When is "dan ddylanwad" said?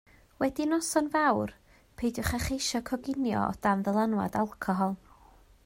3.67-4.39